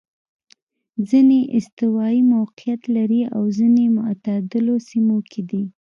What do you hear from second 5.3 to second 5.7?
کې دي.